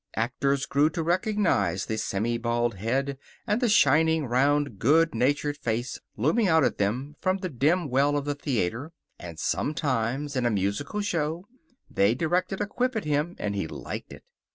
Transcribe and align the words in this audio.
Actors 0.15 0.65
grew 0.65 0.89
to 0.89 1.03
recognize 1.03 1.85
the 1.85 1.93
semibald 1.95 2.73
head 2.73 3.19
and 3.45 3.61
the 3.61 3.69
shining, 3.69 4.25
round, 4.25 4.79
good 4.79 5.13
natured 5.13 5.57
face 5.57 5.99
looming 6.17 6.47
out 6.47 6.63
at 6.63 6.79
them 6.79 7.15
from 7.21 7.37
the 7.37 7.49
dim 7.49 7.87
well 7.87 8.17
of 8.17 8.25
the 8.25 8.33
theater, 8.33 8.93
and 9.19 9.37
sometimes, 9.37 10.35
in 10.35 10.43
a 10.43 10.49
musical 10.49 11.01
show, 11.01 11.45
they 11.87 12.15
directed 12.15 12.59
a 12.59 12.65
quip 12.65 12.95
at 12.95 13.05
him, 13.05 13.35
and 13.37 13.55
he 13.55 13.67
liked 13.67 14.11
it. 14.11 14.23